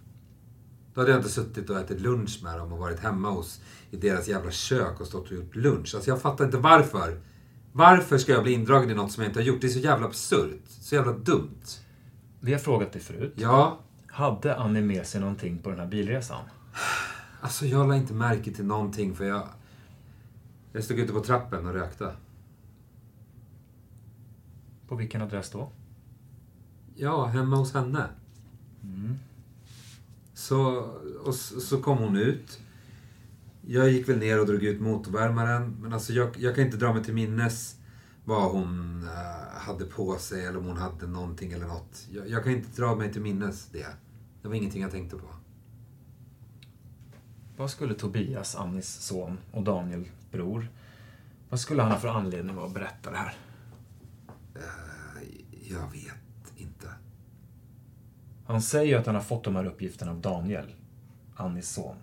[0.93, 3.61] Då hade jag inte suttit och ätit lunch med dem och varit hemma hos,
[3.93, 5.95] i deras jävla kök och stått och gjort lunch.
[5.95, 7.21] Alltså jag fattar inte varför.
[7.71, 9.61] Varför ska jag bli indragen i något som jag inte har gjort?
[9.61, 10.61] Det är så jävla absurt.
[10.67, 11.61] Så jävla dumt.
[12.39, 13.33] Vi har frågat dig förut.
[13.35, 13.79] Ja?
[14.07, 16.43] Hade Annie med sig någonting på den här bilresan?
[17.41, 19.47] Alltså jag la inte märke till någonting för jag...
[20.71, 22.15] Jag stod ute på trappen och rökte.
[24.87, 25.71] På vilken adress då?
[26.95, 28.07] Ja, hemma hos henne.
[28.83, 29.19] Mm.
[30.33, 30.89] Så,
[31.23, 32.59] och så, kom hon ut.
[33.67, 35.77] Jag gick väl ner och drog ut motorvärmaren.
[35.79, 37.75] Men alltså jag, jag kan inte dra mig till minnes
[38.25, 42.07] vad hon eh, hade på sig eller om hon hade någonting eller något.
[42.11, 43.87] Jag, jag kan inte dra mig till minnes det.
[44.41, 45.27] Det var ingenting jag tänkte på.
[47.57, 50.67] Vad skulle Tobias, Annis son och Daniel, bror,
[51.49, 53.35] vad skulle han ha för anledning att berätta det här?
[54.55, 54.61] Eh,
[55.69, 56.87] jag vet inte.
[58.45, 60.75] Han säger att han har fått de här uppgifterna av Daniel,
[61.35, 61.95] Annis son.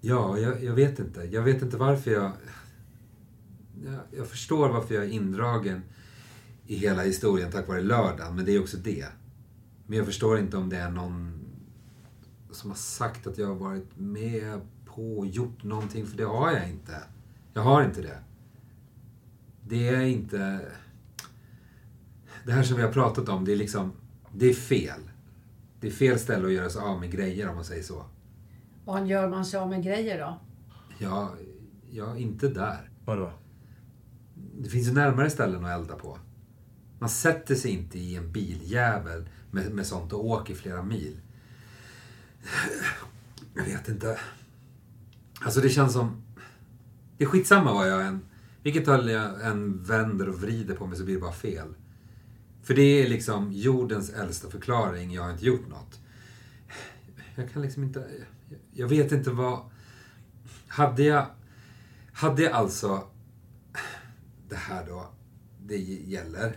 [0.00, 1.20] Ja, jag, jag vet inte.
[1.20, 2.32] Jag vet inte varför jag...
[3.84, 5.82] Jag, jag förstår varför jag är indragen
[6.66, 9.06] i hela historien tack vare lördagen, men det är också det.
[9.86, 11.40] Men jag förstår inte om det är någon
[12.50, 16.52] som har sagt att jag har varit med på och gjort någonting, för det har
[16.52, 17.02] jag inte.
[17.52, 18.18] Jag har inte det.
[19.66, 20.60] Det är inte...
[22.44, 23.92] Det här som vi har pratat om, det är liksom...
[24.32, 25.00] Det är fel.
[25.80, 28.04] Det är fel ställe att göra sig av med grejer om man säger så.
[28.88, 30.40] Vad gör man sig av med grejer då?
[30.98, 31.34] Ja,
[31.90, 32.90] ja, inte där.
[33.04, 33.32] Vadå?
[34.58, 36.18] Det finns ju närmare ställen att elda på.
[36.98, 41.20] Man sätter sig inte i en biljävel med, med sånt och åker flera mil.
[43.54, 44.18] Jag vet inte.
[45.40, 46.22] Alltså det känns som...
[47.18, 48.20] Det är skitsamma vad jag än...
[48.62, 51.74] Vilket håll jag än vänder och vrider på mig så blir det bara fel.
[52.62, 56.00] För det är liksom jordens äldsta förklaring, jag har inte gjort något.
[57.34, 58.06] Jag kan liksom inte...
[58.72, 59.60] Jag vet inte vad...
[60.68, 61.26] Hade jag...
[62.12, 63.02] Hade jag alltså...
[64.48, 65.06] Det här då,
[65.66, 66.56] det gäller.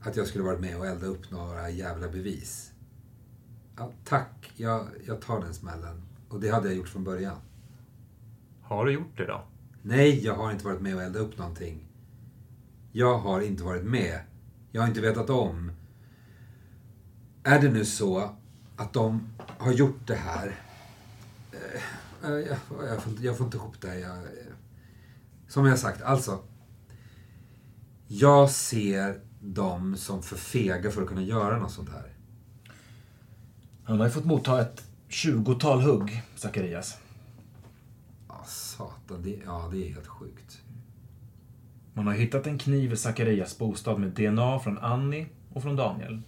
[0.00, 2.72] Att jag skulle varit med och elda upp några jävla bevis.
[3.76, 6.02] Ja, tack, jag, jag tar den smällen.
[6.28, 7.36] Och det hade jag gjort från början.
[8.62, 9.44] Har du gjort det då?
[9.82, 11.88] Nej, jag har inte varit med och eldat upp någonting.
[12.92, 14.20] Jag har inte varit med.
[14.72, 15.72] Jag har inte vetat om.
[17.42, 18.36] Är det nu så
[18.76, 20.60] att de har gjort det här.
[22.24, 22.56] Eh, Jag,
[22.88, 23.88] jag, får, inte- jag får inte ihop det.
[23.88, 23.96] här.
[23.98, 24.18] Jag,
[25.48, 26.38] som jag sagt, alltså.
[28.08, 32.12] Jag ser dem som för fega för att kunna göra något sånt här.
[33.84, 36.98] Han har ju fått motta ett tjugotal hugg, Zacharias.
[38.28, 39.22] Ja, satan.
[39.22, 40.60] Det, ja, det är helt sjukt.
[41.94, 46.22] Man har hittat en kniv i Zacharias bostad med DNA från Annie och från Daniel.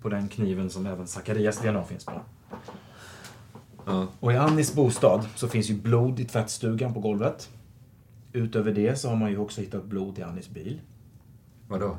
[0.00, 2.20] På den kniven som även Zacharias DNA finns på.
[4.20, 7.50] Och i Annis bostad så finns ju blod i tvättstugan på golvet.
[8.32, 10.80] Utöver det så har man ju också hittat blod i Annis bil.
[11.68, 11.96] Vadå?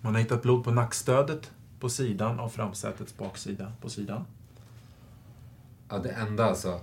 [0.00, 4.24] Man har hittat blod på nackstödet på sidan av framsätets baksida på sidan.
[5.88, 6.80] Ja, det enda alltså.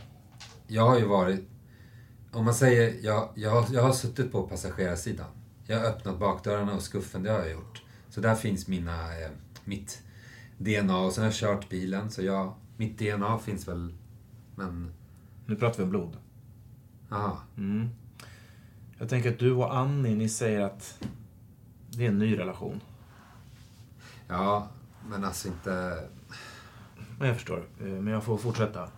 [0.67, 1.47] Jag har ju varit...
[2.31, 5.27] Om man säger, jag, jag, jag har suttit på passagerarsidan.
[5.65, 7.81] Jag har öppnat bakdörrarna och skuffen, det har jag gjort.
[8.09, 9.29] Så där finns mina, eh,
[9.65, 10.01] mitt
[10.57, 12.11] DNA och sen har jag kört bilen.
[12.11, 13.93] Så jag, mitt DNA finns väl,
[14.55, 14.91] men...
[15.45, 16.17] Nu pratar vi om blod.
[17.11, 17.39] Aha.
[17.57, 17.89] Mm.
[18.97, 21.03] Jag tänker att du och Annie, ni säger att
[21.89, 22.81] det är en ny relation.
[24.27, 24.67] Ja,
[25.09, 26.03] men alltså inte...
[27.17, 27.67] Men jag förstår.
[27.79, 28.89] Eh, Men jag får fortsätta.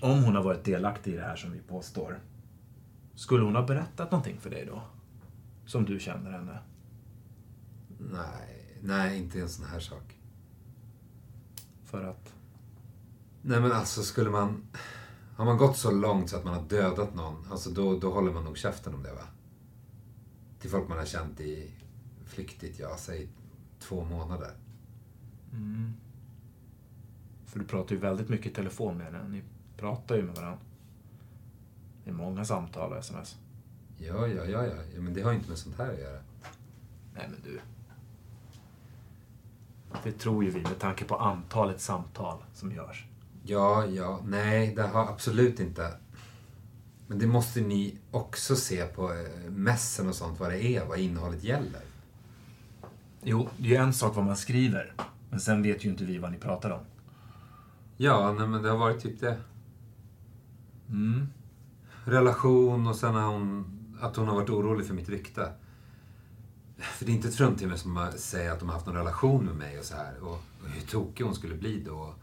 [0.00, 2.20] Om hon har varit delaktig i det här som vi påstår.
[3.14, 4.82] Skulle hon ha berättat någonting för dig då?
[5.66, 6.58] Som du känner henne?
[7.98, 10.18] Nej, nej, inte en sån här sak.
[11.84, 12.35] För att?
[13.48, 14.62] Nej men alltså skulle man...
[15.36, 18.32] Har man gått så långt så att man har dödat någon, alltså då, då håller
[18.32, 19.26] man nog käften om det va?
[20.58, 21.70] Till folk man har känt i
[22.24, 23.28] flyktigt, ja, säg
[23.78, 24.50] två månader.
[25.52, 25.92] Mm.
[27.46, 29.28] För du pratar ju väldigt mycket i telefon med henne.
[29.28, 29.42] Ni
[29.76, 30.58] pratar ju med varandra.
[32.04, 33.36] Det är många samtal och sms.
[33.98, 34.74] Ja, ja, ja, ja.
[34.94, 36.20] ja men det har ju inte med sånt här att göra.
[37.14, 37.60] Nej men du.
[40.02, 43.06] Det tror ju vi med tanke på antalet samtal som görs.
[43.48, 45.92] Ja, ja, nej, det har absolut inte.
[47.06, 50.98] Men det måste ni också se på eh, mässen och sånt, vad det är, vad
[50.98, 51.80] innehållet gäller.
[53.22, 54.92] Jo, det är ju en sak vad man skriver.
[55.30, 56.80] Men sen vet ju inte vi vad ni pratar om.
[57.96, 59.38] Ja, nej, men det har varit typ det.
[60.88, 61.26] Mm.
[62.04, 65.52] Relation och sen har hon, att hon har varit orolig för mitt rykte.
[66.78, 69.56] För det är inte ett fruntimmer som säga att de har haft någon relation med
[69.56, 70.14] mig och så här.
[70.22, 70.30] Och,
[70.62, 72.14] och hur tokig hon skulle bli då.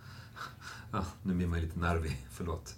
[0.94, 2.76] Ja, nu blir man ju lite nervig, förlåt.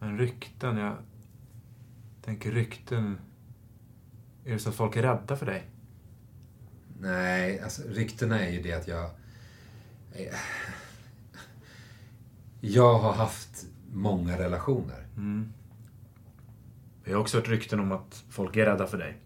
[0.00, 0.96] Men rykten, jag
[2.22, 3.18] tänker rykten.
[4.44, 5.66] Är det så att folk är rädda för dig?
[7.00, 9.10] Nej, alltså ryktena är ju det att jag...
[12.60, 15.06] Jag har haft många relationer.
[15.16, 15.52] Mm.
[17.04, 19.16] Vi har också hört rykten om att folk är rädda för dig.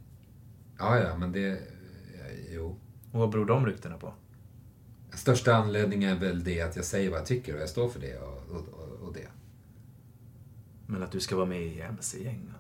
[0.78, 1.62] Ja, ja, men det...
[2.50, 2.78] Jo.
[3.12, 4.14] Och vad beror de ryktena på?
[5.14, 8.00] Största anledningen är väl det att jag säger vad jag tycker och jag står för
[8.00, 9.28] det och, och, och, det.
[10.86, 12.52] Men att du ska vara med i MC-gäng?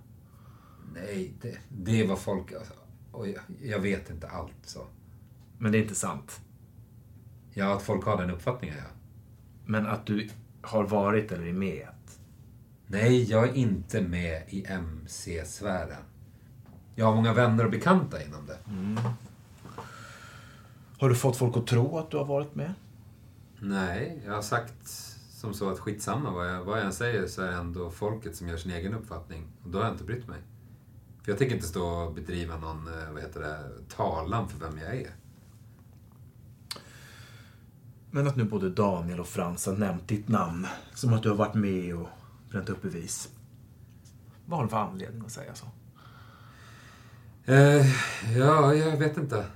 [0.94, 2.52] Nej, det, det vad folk...
[2.52, 2.74] Alltså,
[3.12, 4.86] och jag, jag vet inte allt så.
[5.58, 6.40] Men det är inte sant?
[7.50, 8.90] Ja, att folk har den uppfattningen, ja.
[9.64, 10.28] Men att du
[10.62, 11.88] har varit eller är med?
[12.86, 16.02] Nej, jag är inte med i MC-sfären.
[16.94, 18.58] Jag har många vänner och bekanta inom det.
[18.70, 18.98] Mm.
[21.02, 22.74] Har du fått folk att tro att du har varit med?
[23.60, 24.88] Nej, jag har sagt
[25.30, 28.36] som så att skitsamma vad jag, vad jag än säger så är det ändå folket
[28.36, 29.46] som gör sin egen uppfattning.
[29.64, 30.38] Och då har jag inte brytt mig.
[31.22, 34.78] För jag tänker inte stå och bedriva någon, eh, vad heter det, talan för vem
[34.78, 35.10] jag är.
[38.10, 40.66] Men att nu både Daniel och Frans har nämnt ditt namn.
[40.94, 42.08] Som att du har varit med och
[42.50, 43.28] bränt upp bevis.
[44.46, 45.66] Vad har de för anledning att säga så?
[47.52, 47.86] Eh,
[48.38, 49.46] ja, jag vet inte.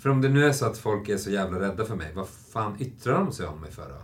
[0.00, 2.28] För om det nu är så att folk är så jävla rädda för mig, vad
[2.28, 4.02] fan yttrar de sig om mig för då?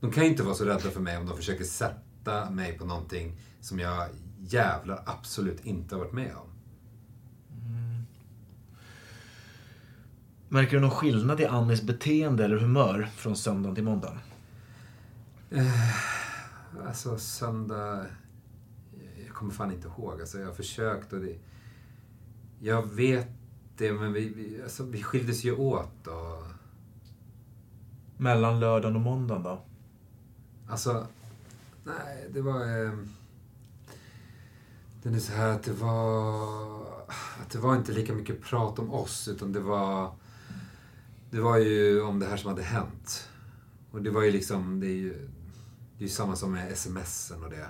[0.00, 2.84] De kan ju inte vara så rädda för mig om de försöker sätta mig på
[2.84, 4.08] någonting som jag
[4.38, 6.50] jävlar absolut inte har varit med om.
[10.48, 14.18] Märker du någon skillnad i Annis beteende eller humör från söndagen till måndagen?
[15.50, 18.06] Eh, alltså söndag...
[19.26, 20.20] Jag kommer fan inte ihåg.
[20.20, 21.38] Alltså, jag har försökt och det...
[22.60, 23.39] Jag vet
[23.80, 26.46] det, men vi, vi, alltså, vi skildes ju åt och...
[28.16, 29.64] Mellan lördagen och måndagen då?
[30.68, 31.06] Alltså,
[31.84, 32.84] nej, det var...
[32.84, 32.92] Eh,
[35.02, 36.82] det är så här att det var...
[37.42, 40.12] Att det var inte lika mycket prat om oss, utan det var...
[41.30, 43.28] Det var ju om det här som hade hänt.
[43.90, 45.12] Och det var ju liksom, det är ju,
[45.98, 47.68] det är ju samma som med smsen och det.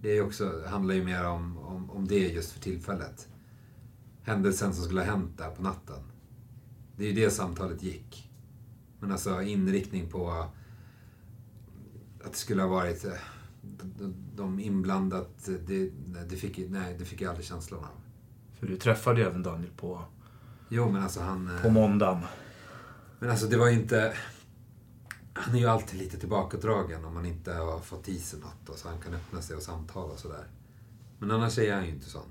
[0.00, 3.28] Det är också, handlar ju mer om, om, om det just för tillfället.
[4.22, 6.02] Händelsen som skulle ha hänt där på natten.
[6.96, 8.30] Det är ju det samtalet gick.
[9.00, 10.30] Men alltså inriktning på
[12.24, 13.12] att det skulle ha varit eh,
[14.34, 15.90] de, inblandat, det,
[16.28, 18.00] det, fick, nej, det fick jag aldrig känslan av.
[18.58, 20.04] För du träffade ju även Daniel på,
[20.68, 21.56] Jo, men alltså han...
[21.56, 22.22] eh, på måndagen.
[23.18, 24.16] Men alltså det var ju inte...
[25.34, 28.76] Han är ju alltid lite tillbakadragen om man inte har fått i sig något och
[28.76, 30.46] så han kan öppna sig och samtala och sådär.
[31.18, 32.28] Men annars är han ju inte sån.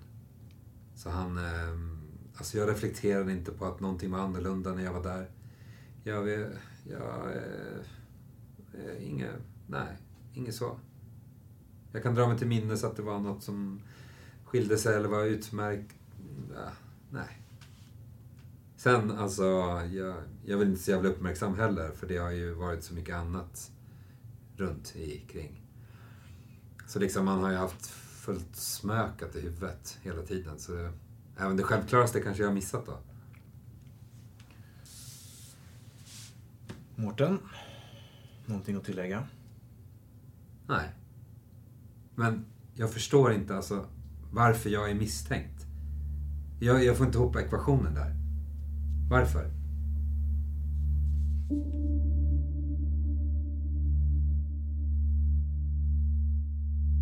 [1.02, 1.38] Så han...
[1.38, 1.98] Ehm,
[2.36, 5.30] alltså jag reflekterade inte på att någonting var annorlunda när jag var där.
[6.04, 6.30] Jag...
[6.30, 6.50] Jag...
[6.84, 7.80] jag eh,
[8.74, 9.36] eh inget...
[9.68, 9.98] Nej,
[10.34, 10.80] inget så.
[11.92, 13.82] Jag kan dra mig till minnes att det var något som
[14.46, 15.96] skilde sig eller var utmärkt.
[16.56, 16.72] Ja,
[17.10, 17.42] nej.
[18.78, 19.44] Sen, alltså,
[19.92, 23.16] jag, jag vill inte så jävla uppmärksam heller, för det har ju varit så mycket
[23.16, 23.72] annat
[24.56, 25.62] runt i kring.
[26.88, 30.92] Så liksom, man har ju haft fullt smökat i huvudet hela tiden, så
[31.38, 32.98] även det självklaraste kanske jag har missat då.
[36.96, 37.40] Mårten?
[38.46, 39.28] Någonting att tillägga?
[40.68, 40.90] Nej.
[42.16, 42.46] Men
[42.76, 43.86] jag förstår inte alltså
[44.32, 45.66] varför jag är misstänkt.
[46.60, 48.16] Jag, jag får inte ihop ekvationen där.
[49.10, 49.52] Varför?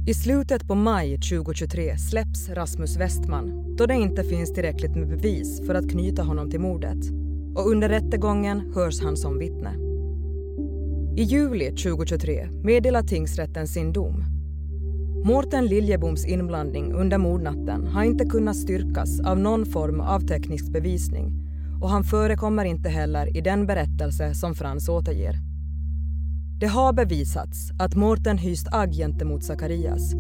[0.08, 5.68] I slutet på maj 2023 släpps Rasmus Westman då det inte finns tillräckligt med bevis
[5.68, 6.98] för att knyta honom till mordet.
[7.56, 9.76] Och under rättegången hörs han som vittne.
[11.18, 14.24] I juli 2023 meddelar tingsrätten sin dom.
[15.26, 21.34] Mårten Liljeboms inblandning under mordnatten har inte kunnat styrkas av någon form av teknisk bevisning
[21.82, 25.49] och han förekommer inte heller i den berättelse som Frans återger.
[26.60, 30.14] Det har bevisats att Mårten hyst agg gentemot Zacharias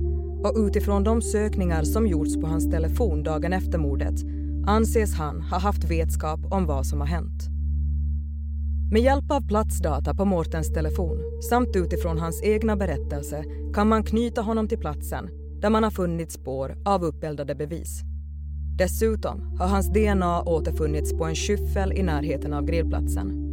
[0.43, 4.15] och utifrån de sökningar som gjorts på hans telefon dagen efter mordet
[4.67, 7.47] anses han ha haft vetskap om vad som har hänt.
[8.91, 14.41] Med hjälp av platsdata på Mårtens telefon samt utifrån hans egna berättelse kan man knyta
[14.41, 15.29] honom till platsen
[15.61, 18.01] där man har funnit spår av uppeldade bevis.
[18.77, 23.48] Dessutom har hans DNA återfunnits på en skyffel i närheten av grillplatsen.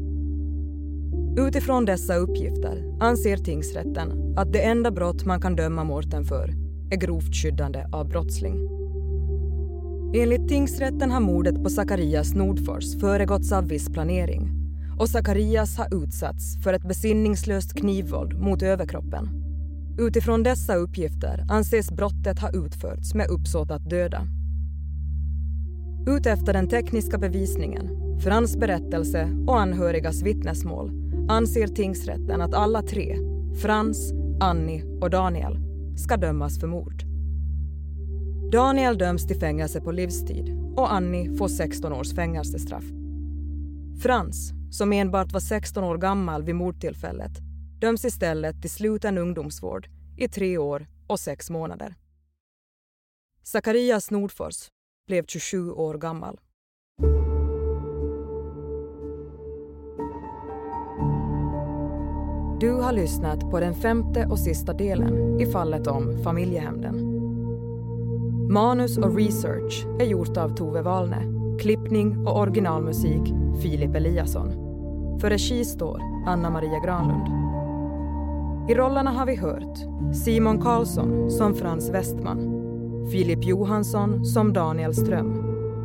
[1.39, 6.55] Utifrån dessa uppgifter anser tingsrätten att det enda brott man kan döma Mårten för
[6.91, 8.69] är grovt skyddande av brottsling.
[10.15, 14.51] Enligt tingsrätten har mordet på Sakarias Nordfors föregåtts av viss planering
[14.99, 19.29] och Sakarias har utsatts för ett besinningslöst knivvåld mot överkroppen.
[19.99, 24.23] Utifrån dessa uppgifter anses brottet ha utförts med uppsåt att döda.
[26.07, 33.17] Utefter den tekniska bevisningen, Frans berättelse och anhörigas vittnesmål anser tingsrätten att alla tre,
[33.63, 35.59] Frans, Annie och Daniel,
[35.97, 37.03] ska dömas för mord.
[38.53, 42.85] Daniel döms till fängelse på livstid och Annie får 16 års fängelsestraff.
[44.03, 47.33] Frans, som enbart var 16 år gammal vid mordtillfället,
[47.81, 51.95] döms istället till sluten ungdomsvård i tre år och sex månader.
[53.43, 54.69] Zacharias Nordfors
[55.07, 56.41] blev 27 år gammal.
[62.61, 66.95] Du har lyssnat på den femte och sista delen i fallet om familjehämnden.
[68.51, 71.23] Manus och research är gjort av Tove Wahlne.
[71.61, 74.53] Klippning och originalmusik Filip Eliasson.
[75.21, 77.27] För regi står Anna Maria Granlund.
[78.71, 79.79] I rollerna har vi hört
[80.15, 82.39] Simon Karlsson som Frans Westman
[83.11, 85.45] Filip Johansson som Daniel Ström,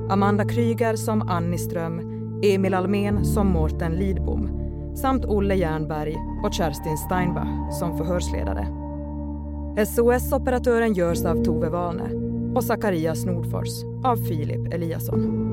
[0.10, 2.02] Amanda Kryger som Annie Ström,
[2.44, 4.61] Emil Almen som Mårten Lidbom
[4.96, 8.68] samt Olle Jernberg och Kerstin Steinbach som förhörsledare.
[9.86, 12.10] SOS-operatören görs av Tove Wahlne
[12.56, 15.48] och Zacharias Nordfors av Filip Eliasson.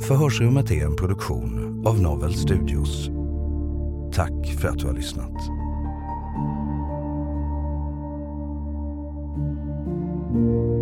[0.00, 3.10] Förhörsrummet är en produktion av Novel Studios.
[4.12, 5.36] Tack för att du har lyssnat.
[10.32, 10.81] Hey,